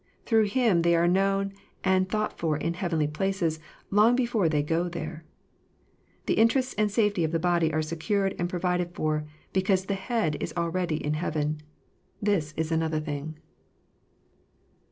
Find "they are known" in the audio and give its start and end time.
0.81-1.53